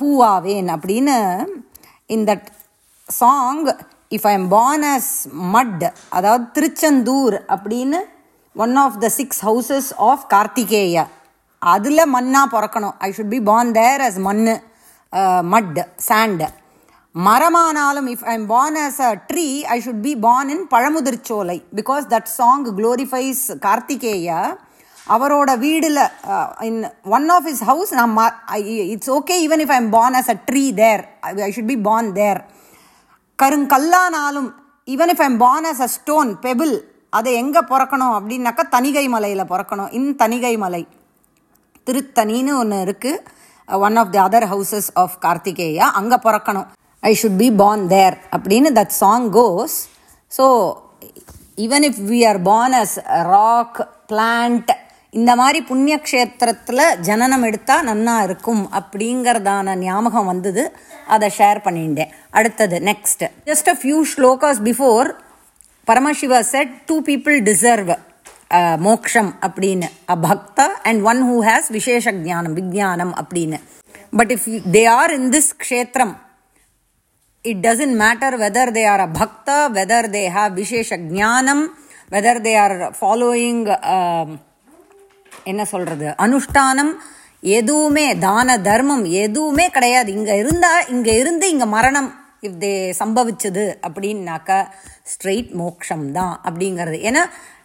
பூவாவேன் 0.00 0.68
அப்படின்னு 0.74 1.16
இந்த 2.06 2.30
song 3.08 3.64
if 4.08 4.26
I 4.26 4.32
am 4.32 4.48
born 4.48 4.84
as 4.84 5.12
mud 5.54 5.84
அதாவது 6.08 6.44
திருச்செந்தூர் 6.52 7.36
அப்படின்னு 7.48 8.00
one 8.56 8.76
of 8.76 8.98
the 9.00 9.08
six 9.08 9.42
houses 9.44 9.90
of 9.96 10.24
Karthikeya 10.34 11.04
அதில் 11.62 12.12
மண்ணாக 12.14 12.52
பிறக்கணும். 12.52 12.96
I 12.98 13.08
should 13.16 13.34
be 13.36 13.40
born 13.40 13.72
there 13.72 14.00
as 14.00 14.18
மண் 14.18 14.44
mud 15.54 15.78
sand 16.08 16.46
மரமானாலும் 17.14 18.06
if 18.12 18.22
I 18.30 18.34
am 18.38 18.46
born 18.52 18.76
as 18.82 19.00
a 19.06 19.10
tree 19.30 19.46
I 19.74 19.76
should 19.86 20.04
be 20.06 20.12
born 20.26 20.50
in 20.54 20.62
Pazhamudircholai. 20.74 21.56
Because 21.78 22.04
that 22.12 22.30
song 22.38 22.62
glorifies 22.78 23.42
Karthikeya. 23.66 24.40
அவரோட 25.14 25.50
வீடில் 25.64 26.00
in 26.68 26.80
one 27.16 27.28
of 27.36 27.48
is 27.52 27.62
house 27.70 27.92
நான் 27.98 28.14
it's 28.94 29.12
okay 29.18 29.36
even 29.44 29.62
if 29.64 29.74
I 29.76 29.78
am 29.82 29.92
born 29.98 30.16
as 30.22 30.32
a 30.34 30.36
tree 30.48 30.64
there 30.80 31.04
I 31.48 31.50
should 31.58 31.70
be 31.74 31.78
born 31.90 32.10
there 32.20 32.40
கருங்கல்லானாலும் 33.38 34.50
even 34.94 35.12
if 35.14 35.24
I'm 35.28 35.38
born 35.46 35.68
as 35.70 35.84
a 35.86 35.92
stone 35.98 36.32
pebble 36.48 36.74
அதை 37.18 37.30
எங்கே 37.44 37.62
பிறக்கணும் 37.72 38.14
அப்படின்னாக்கா 38.18 38.64
தனிகை 38.74 39.06
மலையில் 39.14 39.50
பிறக்கணும். 39.54 39.90
இன் 39.98 40.12
தனிகை 40.22 40.54
மலை. 40.64 40.82
திருத்தணின்னு 41.86 42.52
ஒன்று 42.60 42.78
இருக்குது 42.86 43.80
one 43.86 43.98
of 44.00 44.12
the 44.14 44.20
other 44.28 44.46
houses 44.52 44.88
of 45.02 45.16
Karthikeya 45.24 45.86
அங்கே 46.00 46.18
பிறக்கணும். 46.26 46.68
I 47.10 47.12
should 47.20 47.40
be 47.42 47.48
born 47.62 47.84
there 47.94 48.16
அப்படின்னு 48.36 48.70
that 48.78 48.94
song 49.02 49.26
goes 49.38 49.76
so 50.36 50.44
even 51.64 51.84
if 51.88 52.00
we 52.10 52.20
are 52.30 52.40
born 52.50 52.76
as 52.82 52.96
rock 53.34 53.80
plant 54.10 54.70
இந்த 55.18 55.32
மாதிரி 55.40 55.58
புண்ணிய 55.70 55.96
க்ஷேத்திரத்தில் 56.04 56.84
ஜனனம் 57.08 57.44
எடுத்தால் 57.48 57.86
நன்னா 57.88 58.14
இருக்கும் 58.26 58.62
அப்படிங்கிறதான 58.78 59.74
ஞாபகம் 59.82 60.30
வந்தது. 60.32 60.62
அதை 61.14 61.28
ஷேர் 61.38 61.58
பண்ணிட்டேன். 61.66 62.12
அடுத்தது 62.38 62.76
next 62.90 63.24
just 63.50 63.68
a 63.72 63.76
few 63.82 63.98
slokas 64.14 64.60
before 64.68 65.08
Paramasiva 65.90 66.40
said 66.52 66.72
two 66.88 66.96
people 67.10 67.36
deserve 67.50 67.92
மோக்ஷம் 68.88 69.30
அப்படின்னு. 69.46 69.88
அ 70.14 70.16
பக்தா 70.26 70.68
அண்ட் 70.88 71.02
ஒன் 71.12 71.22
ஹூ 71.30 71.36
ஹேஸ் 71.50 71.68
விசேஷ 71.78 72.12
ஜானம் 72.28 72.56
விஜானம் 72.60 73.14
அப்படின்னு. 73.22 73.58
But 74.20 74.32
if 74.36 74.46
they 74.76 74.84
are 74.98 75.12
in 75.18 75.30
this 75.36 75.50
க்ஷேத்திரம் 75.64 76.14
it 77.50 77.62
doesn't 77.66 77.96
matter 78.02 78.34
whether 78.42 78.70
they 78.76 78.82
are 78.90 79.02
a 79.04 79.08
bhakta, 79.16 79.56
whether 79.76 80.08
they 80.16 80.20
have 80.34 80.52
விசேஷ 80.60 80.96
ஜானம் 81.14 81.64
வெதர் 82.14 82.40
தே 82.44 82.52
ஆர் 82.64 82.74
ஃபாலோயிங் 82.98 83.62
என்ன 85.50 85.62
சொல்கிறது 85.72 86.06
அனுஷ்டானம். 86.24 86.92
எதுவுமே 87.58 88.06
தான 88.26 88.56
தர்மம் 88.68 89.04
எதுவுமே 89.24 89.66
கிடையாது. 89.76 90.10
இங்கே 90.18 90.34
இருந்தால் 90.42 90.86
இங்கே 90.94 91.14
இருந்து 91.22 91.46
இங்கே 91.54 91.68
மரணம் 91.76 92.10
இஃப் 92.46 92.60
தே 92.64 92.72
சம்பவிச்சது 93.00 93.64
அப்படின்னாக்கா 93.86 94.60
ஸ்ட்ரெயிட் 95.12 95.50
மோக்ஷம் 95.62 96.06
தான் 96.18 96.34
அப்படிங்கிறது. 96.48 96.98
ஏன்னா 97.08 97.24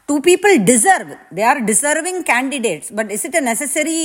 two 0.10 0.18
people 0.30 0.56
deserve 0.72 1.14
they 1.38 1.46
are 1.52 1.62
deserving 1.72 2.22
candidates 2.34 2.92
but 3.00 3.12
is 3.18 3.26
it 3.30 3.40
a 3.42 3.46
necessary 3.52 4.02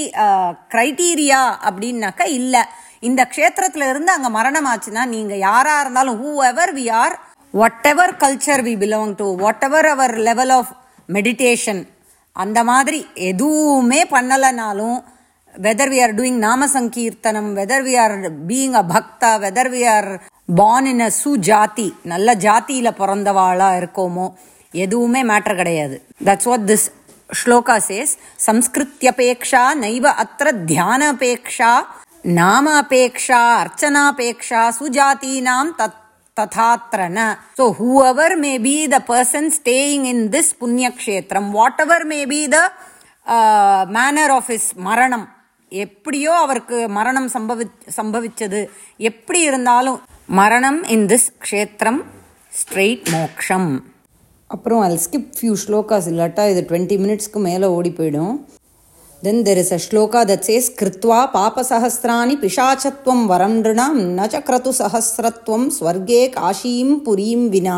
criteria 0.74 1.42
அப்படின்னாக்கா 1.68 2.28
இல்லை. 2.38 2.64
இந்த 3.02 3.22
க்ஷேத்திரத்தில் 3.32 3.88
இருந்து 3.88 4.10
அங்க 4.12 4.28
மரணம் 4.30 4.68
ஆச்சுன்னா 4.72 5.04
நீங்க 5.12 5.34
யாரா 5.42 5.74
இருந்தாலும் 5.80 6.18
whoever 6.50 6.72
we 6.76 6.84
are 6.98 7.14
whatever 7.86 8.12
culture 8.16 8.62
we 8.66 8.74
belong 8.82 9.14
to 9.16 9.26
whatever 9.64 9.88
our 9.94 10.14
level 10.28 10.52
of 10.58 10.70
meditation 11.08 11.82
அந்த 12.36 12.58
மாதிரி 12.64 12.98
எதுவுமே 13.30 14.00
பண்ணலைனாலும் 14.12 14.98
வெதர் 15.54 15.90
வி 15.92 15.98
ஆர் 16.02 16.14
டூயிங் 16.14 16.38
நாம 16.38 16.68
சங்கீர்த்தனம் 16.74 17.50
whether 17.58 17.84
we 17.88 17.94
are 18.04 18.14
being 18.46 18.76
a 18.80 18.84
பக்தா 18.92 19.32
whether 19.44 19.70
we 19.70 19.82
are 19.88 20.08
born 20.54 20.88
in 20.92 21.00
a 21.00 21.10
சு 21.18 21.32
ஜாதி 21.48 21.88
நல்ல 22.04 22.34
ஜாத்தியில 22.44 22.90
பிறந்தவாளா 23.00 23.68
இருக்கோமோ 23.80 24.26
எதுவுமே 24.74 25.20
மேட்டர் 25.22 25.56
கிடையாது. 25.56 25.96
That's 26.24 26.48
what 26.50 26.66
this 26.70 26.86
shloka 27.30 27.76
says 27.88 28.12
சம்ஸ்கிருத்தியபேக்ஷா 28.46 29.64
நைவ 29.82 30.06
அத்திர 30.22 30.48
தியானபேக்ஷா 30.70 31.72
நாமாபேக்ஷா 32.38 33.42
அர்ச்சனாபேக்ஷா 33.62 34.62
சுஜாதீனாம் 34.78 35.72
தத் 35.80 35.98
ததாத்திரன 36.36 37.18
so 37.58 37.64
whoever 37.78 38.34
may 38.42 38.52
be 38.66 38.74
the 38.92 38.98
person 39.10 39.50
staying 39.56 40.04
in 40.12 40.24
this 40.34 40.52
புண்ணியக்ஷேத்திரம் 40.62 41.48
whatever 41.84 42.04
may 42.12 42.20
be 42.32 42.40
the 42.54 42.58
manner 43.96 44.32
of 44.38 44.50
is 44.56 44.68
மரணம் 44.88 45.26
எப்படியோ 45.72 46.32
அவருக்கு 46.44 46.78
மரணம் 46.98 47.28
சம்பவி 47.34 47.66
சம்பவிச்சது. 47.98 48.60
எப்படி 49.10 49.40
இருந்தாலும் 49.50 49.98
மரணம் 50.40 50.80
இன் 50.94 51.06
திஸ் 51.12 51.28
க்ஷேத்திரம் 51.44 52.00
ஸ்ட்ரெயிட் 52.52 53.06
மோக்ஷம். 53.16 53.70
அப்புறம் 54.50 54.82
அல் 54.86 54.98
ஸ்கிப் 55.04 55.30
ஃபியூ 55.36 55.54
ஸ்லோகாஸ் 55.64 56.08
இல்லாட்டா 56.12 56.44
இது 56.52 56.62
டுவெண்ட்டி 56.70 56.98
மினிட்ஸ்க்கு 57.04 57.40
மேலே 57.48 57.68
ஓடி 57.76 57.92
போயிடும். 57.98 58.34
Then 59.22 59.40
there 59.46 59.60
is 59.62 59.72
a 59.72 59.80
shloka 59.84 60.20
that 60.28 60.46
says 60.46 60.68
கிருத்வா 60.78 61.18
பாபசஹசிராணி 61.34 62.34
பிஷாச்சத்வம் 62.40 63.22
வரம் 63.26 63.54
நிருணாம் 63.58 64.00
ந 64.16 64.26
ச 64.26 64.40
கிரது 64.48 64.70
சஹசிரத்வம் 64.78 65.66
ஸ்வர்கே 65.76 66.22
காஷீம் 66.36 66.94
புரீம் 67.06 67.44
வினா 67.48 67.76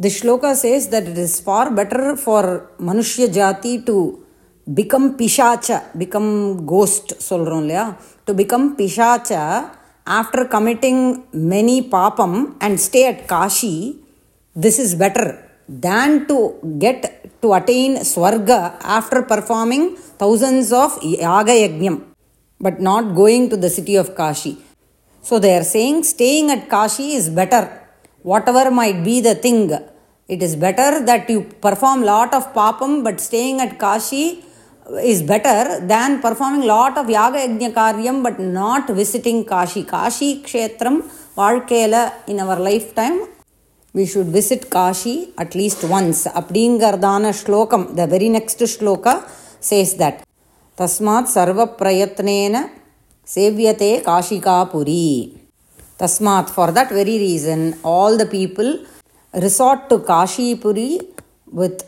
the 0.00 0.10
shloka 0.16 0.50
says 0.62 0.88
that 0.94 1.08
it 1.12 1.22
is 1.24 1.38
far 1.44 1.70
better 1.74 2.08
for 2.22 2.50
manushya 2.88 3.28
jati 3.38 3.74
to 3.86 3.96
become 4.66 5.08
pishacha 5.18 5.80
become 5.98 6.32
ghost 6.66 7.14
சொல்கிறோம் 7.22 7.64
இல்லையா 7.64 7.86
to 8.26 8.34
become 8.34 8.68
pishacha 8.78 9.32
after 10.06 10.46
committing 10.54 11.04
many 11.52 11.78
papam 11.90 12.38
and 12.66 12.80
stay 12.86 13.02
at 13.06 13.22
Kashi 13.26 13.74
this 14.56 14.78
is 14.78 14.94
better. 14.96 15.26
than 15.68 16.26
to 16.26 16.54
get 16.78 17.40
to 17.42 17.52
attain 17.54 17.96
Swarga 17.96 18.76
after 18.82 19.22
performing 19.22 19.96
thousands 19.96 20.72
of 20.72 20.98
Yaga 21.02 21.52
yagnam, 21.52 22.04
but 22.60 22.80
not 22.80 23.14
going 23.14 23.48
to 23.50 23.56
the 23.56 23.70
city 23.70 23.96
of 23.96 24.14
Kashi. 24.14 24.58
So 25.22 25.38
they 25.38 25.56
are 25.56 25.64
saying 25.64 26.04
staying 26.04 26.50
at 26.50 26.68
Kashi 26.68 27.14
is 27.14 27.28
better, 27.30 27.70
whatever 28.22 28.70
might 28.70 29.02
be 29.04 29.20
the 29.20 29.34
thing. 29.34 29.72
It 30.28 30.42
is 30.42 30.56
better 30.56 31.04
that 31.04 31.28
you 31.28 31.42
perform 31.60 32.02
lot 32.02 32.32
of 32.34 32.52
papam, 32.54 33.04
but 33.04 33.20
staying 33.20 33.60
at 33.60 33.78
Kashi 33.78 34.44
is 35.02 35.22
better 35.22 35.80
than 35.86 36.20
performing 36.20 36.66
lot 36.66 36.98
of 36.98 37.08
Yaga 37.08 37.38
Yajna 37.38 37.72
Karyam, 37.72 38.22
but 38.22 38.38
not 38.38 38.88
visiting 38.88 39.44
Kashi. 39.44 39.82
Kashi 39.84 40.42
Kshetram, 40.42 41.02
Valkela 41.36 42.12
in 42.26 42.40
our 42.40 42.58
lifetime 42.58 43.28
we 43.94 44.04
should 44.04 44.26
visit 44.28 44.62
Kashi 44.68 45.16
at 45.36 45.52
least 45.54 45.80
once. 45.90 46.20
அப்படிங்கிறதான 46.38 47.30
ஸ்லோகம் 47.40 47.84
the 47.98 48.06
very 48.12 48.28
next 48.36 48.64
shloka 48.72 49.14
says 49.68 49.92
that 50.00 50.18
தஸ்மாத் 50.78 51.30
சர்வ 51.34 51.66
பிரயத்னேன 51.80 52.62
சேவியத்தே 53.28 53.92
காஷிகாபுரி 54.08 55.04
தஸ்மாத் 56.00 56.50
for 56.54 56.72
that 56.78 56.92
very 56.98 57.16
reason 57.24 57.64
all 57.92 58.18
the 58.22 58.26
people 58.34 58.70
resort 59.34 59.86
to 59.92 59.98
Kashipuri 60.10 60.90
with 61.60 61.82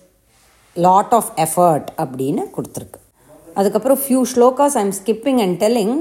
lot 0.76 1.14
of 1.20 1.32
effort 1.46 1.90
அப்படின்னு 2.04 2.44
கொடுத்துருக்கு 2.56 3.00
அதுக்கப்புறம் 3.58 4.02
few 4.04 4.22
shlokas 4.34 4.78
I'm 4.82 4.96
skipping 5.00 5.42
and 5.46 5.58
telling 5.64 5.96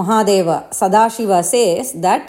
Mahadeva 0.00 0.48
Sadashiva 0.80 1.42
says 1.54 1.92
that 2.06 2.28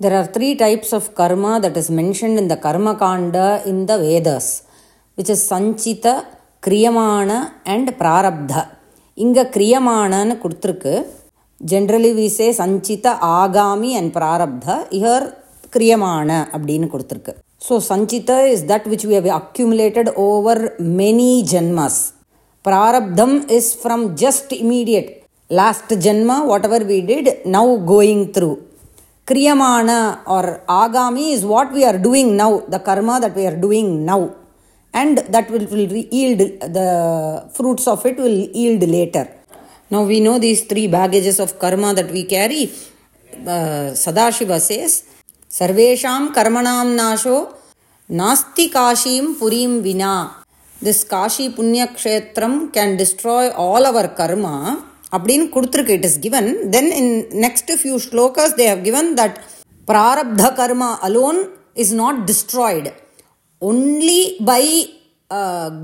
there 0.00 0.14
are 0.20 0.26
three 0.36 0.54
types 0.62 0.92
of 0.92 1.04
karma 1.18 1.52
that 1.64 1.76
is 1.82 1.88
mentioned 2.00 2.38
in 2.42 2.48
the 2.52 2.56
karma 2.66 2.94
kanda 3.02 3.48
in 3.72 3.78
the 3.90 3.96
vedas 4.04 4.46
which 5.18 5.30
is 5.34 5.42
sanchita 5.50 6.14
kriyamana 6.62 7.38
and 7.74 7.88
prarabdha. 8.00 8.62
இங்க 9.24 9.40
கிரியமானன்னு 9.54 10.34
கொடுத்துருக்கு. 10.42 10.92
Generally 11.60 12.08
we 12.16 12.24
say 12.36 12.46
சஞ்சித 12.58 13.06
ஆகாமி 13.40 13.90
and 13.98 14.10
பிராரப்த 14.16 14.76
year 14.98 15.26
கிரியமான 15.74 16.30
அப்படின்னு 16.54 16.86
கொடுத்துருக்கு. 16.94 17.32
So 17.66 17.74
sanchita 17.90 18.30
is 18.54 18.64
that 18.70 18.88
which 18.92 19.04
we 19.10 19.14
have 19.18 19.28
accumulated 19.38 20.10
over 20.24 20.62
many 21.00 21.30
janmas 21.52 22.00
prarabdham 22.64 23.36
is 23.58 23.70
from 23.82 24.04
just 24.24 24.52
immediate 24.64 25.10
last 25.60 25.94
janma 26.06 26.38
whatever 26.70 26.86
we 26.90 26.98
did 27.10 27.30
now 27.56 27.72
going 27.92 28.26
through 28.36 28.50
kriyamana 29.28 30.20
or 30.26 30.60
agami 30.68 31.32
is 31.32 31.44
what 31.52 31.72
we 31.72 31.84
are 31.90 31.98
doing 31.98 32.36
now 32.36 32.52
the 32.74 32.78
karma 32.78 33.18
that 33.24 33.34
we 33.34 33.46
are 33.50 33.56
doing 33.56 34.04
now 34.04 34.22
and 34.92 35.18
that 35.34 35.50
will, 35.50 35.66
will 35.74 35.94
yield 36.18 36.40
the 36.78 36.90
fruits 37.54 37.86
of 37.86 38.04
it 38.10 38.18
will 38.24 38.40
yield 38.60 38.82
later 38.96 39.26
now 39.90 40.02
we 40.02 40.20
know 40.20 40.38
these 40.38 40.62
three 40.70 40.86
baggages 40.86 41.38
of 41.40 41.58
karma 41.58 41.94
that 41.94 42.10
we 42.16 42.24
carry 42.24 42.64
uh, 43.54 43.88
sadashiva 44.04 44.60
says 44.60 45.04
sarvesham 45.58 46.22
karmanam 46.38 46.88
nasho 47.02 47.36
nasti 48.20 48.66
kashim 48.78 49.38
purim 49.38 49.82
vina 49.82 50.14
this 50.86 51.02
kashi 51.12 51.46
punya 51.56 51.86
kshetram 51.96 52.54
can 52.74 52.96
destroy 53.02 53.44
all 53.64 53.86
our 53.86 54.08
karma 54.20 54.56
அப்படின்னு 55.16 55.46
கொடுத்துருக்கு. 55.54 55.96
It 55.98 56.08
is 56.08 56.18
given 56.26 56.48
then 56.74 56.90
in 57.00 57.12
next 57.44 57.72
few 57.80 57.96
shlokas 58.08 58.54
they 58.60 58.66
have 58.72 58.82
given 58.88 59.08
that 59.20 59.36
prarabdha 59.88 60.50
karma 60.60 60.90
alone 61.08 61.40
is 61.84 61.94
not 62.02 62.20
destroyed 62.30 62.92
only 63.62 64.20
by 64.50 64.64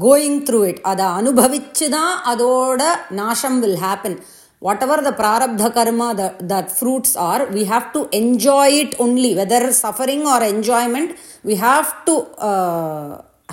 going 0.07 0.40
through 0.49 0.59
it 0.71 0.83
அதை 0.90 1.07
அனுபவிச்சு 1.21 1.87
தான் 1.97 2.12
அதோட 2.33 2.83
நாசம் 3.21 3.59
will 3.64 3.81
happen 3.87 4.19
whatever 4.87 5.03
the 5.09 5.11
prarabdha 5.23 5.71
karma 5.79 6.09
that 6.53 6.71
fruits 6.77 7.16
are 7.31 7.43
we 7.57 7.62
have 7.73 7.87
to 7.97 8.03
enjoy 8.21 8.77
it 8.83 8.95
only 9.07 9.33
whether 9.40 9.69
suffering 9.85 10.27
or 10.35 10.47
enjoyment 10.53 11.12
we 11.51 11.57
have 11.66 11.90
to 12.09 12.16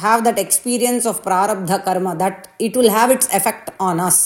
have 0.06 0.20
that 0.26 0.40
experience 0.44 1.06
of 1.12 1.16
prarabdha 1.28 1.78
karma 1.86 2.12
that 2.24 2.36
it 2.66 2.74
will 2.80 2.92
have 2.98 3.10
its 3.16 3.28
effect 3.38 3.68
on 3.86 3.96
us. 4.08 4.18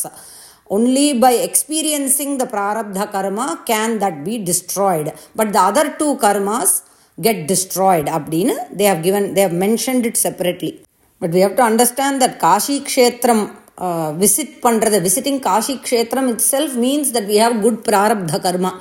Only 0.76 1.08
by 1.24 1.34
experiencing 1.48 2.32
the 2.42 2.48
prarabdha 2.54 3.06
karma 3.16 3.48
can 3.72 3.92
that 4.04 4.18
be 4.28 4.36
destroyed 4.52 5.08
but 5.40 5.50
the 5.56 5.64
other 5.70 5.86
two 6.00 6.12
karmas 6.26 6.72
get 7.18 7.40
destroyed 7.54 8.08
abdina 8.18 8.56
they 8.80 8.88
have 8.92 9.02
given 9.08 9.26
they 9.36 9.44
have 9.48 9.58
mentioned 9.66 10.06
it 10.12 10.18
separately 10.28 10.74
but 11.22 11.32
we 11.38 11.42
have 11.46 11.56
to 11.60 11.66
understand 11.72 12.16
that 12.24 12.36
kashi 12.46 12.78
kshetram 12.90 13.42
uh, 13.86 14.10
visit 14.24 14.50
பண்றது 14.68 15.00
visiting 15.10 15.40
kashi 15.50 15.76
kshetram 15.88 16.28
itself 16.36 16.72
means 16.86 17.10
that 17.18 17.28
we 17.34 17.40
have 17.46 17.56
good 17.68 17.80
prarabdha 17.90 18.40
karma 18.48 18.74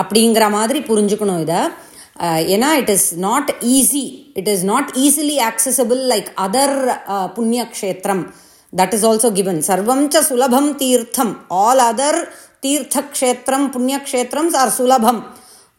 அப்படிங்கிற 0.00 0.44
மாதிரி 0.50 0.78
புரிஞ்சுக்கணும் 0.88 1.38
இதை 1.44 1.60
ஏன்னா 2.54 2.70
it 2.80 2.90
is 2.94 3.06
not 3.26 3.50
easy 3.76 4.02
it 4.40 4.48
is 4.54 4.64
not 4.70 4.90
easily 5.04 5.36
accessible 5.50 6.00
like 6.12 6.28
other 6.44 6.74
punya 7.32 7.62
kshetram 7.76 8.22
that 8.78 8.94
is 8.96 9.06
also 9.10 9.28
given 9.38 9.60
சர்வம் 9.68 10.04
ச 10.14 10.22
சுலபம் 10.28 10.70
தீர்த்தம் 10.82 11.32
all 11.64 11.82
other 11.90 12.20
tirthakshetram 12.64 13.66
punyakshetram 13.74 14.50
are 14.62 14.72
sulabham 14.78 15.20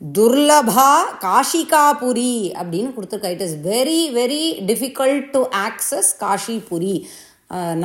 துர்லபா 0.02 0.92
Kashikapuri 1.24 2.34
அப்படின்னு 2.60 2.90
கொடுத்துருக்கா. 2.96 3.32
It 3.36 3.46
is 3.48 3.56
very 3.72 4.02
very 4.20 4.44
difficult 4.70 5.26
to 5.36 5.42
access 5.68 6.12
Kashipuri 6.24 6.96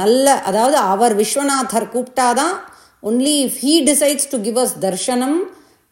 நல்ல 0.01 0.27
அதாவது 0.48 0.77
அவர் 0.92 1.14
விஸ்வநாதர் 1.20 1.92
கூப்பிட்டாதான் 1.94 2.55
only 3.09 3.35
if 3.46 3.59
he 3.64 3.75
decides 3.90 4.29
to 4.33 4.38
give 4.46 4.59
us 4.64 4.75
darshanam 4.87 5.38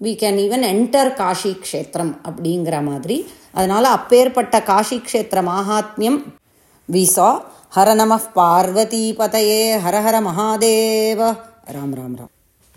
we 0.01 0.13
can 0.23 0.39
even 0.47 0.65
enter 0.73 1.11
Kashi 1.21 1.53
kshetram 1.65 2.13
அப்படிங்கிற 2.29 2.77
மாதிரி. 2.91 3.17
அதனால் 3.59 3.89
அப்பேற்பட்ட 3.97 4.57
காஷி 4.71 4.99
க்ஷேத்திர 5.07 5.41
மாகாத்மியம் 5.51 6.21
வி 6.89 7.05
சா 7.17 7.29
हर 7.73 7.89
नमः 7.95 8.25
पार्वतीपतये 8.37 9.77
हर 9.79 9.95
हर 9.95 10.21
महादेव। 10.21 11.23
राम 11.71 11.95
राम 11.95 12.17
राम 12.17 12.40